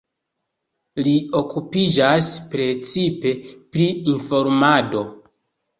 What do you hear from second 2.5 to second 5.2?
precipe pri informado.